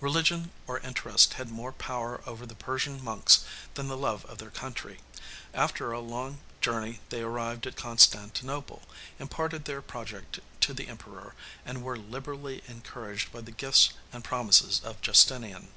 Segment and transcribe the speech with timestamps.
[0.00, 4.50] Religion or interest had more power over the Persian monks than the love of their
[4.50, 5.00] country:
[5.54, 8.82] after a long journey they arrived at Constantinople,
[9.18, 14.78] imparted their project to the Emperor, and were liberally encouraged by the gifts and promises
[14.84, 15.68] of Justinian.